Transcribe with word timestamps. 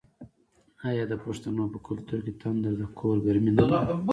آیا 0.89 1.03
د 1.11 1.13
پښتنو 1.23 1.63
په 1.73 1.79
کلتور 1.87 2.19
کې 2.25 2.33
تندور 2.41 2.75
د 2.81 2.83
کور 2.99 3.15
ګرمي 3.25 3.51
نه 3.57 3.63
ده؟ 3.71 3.79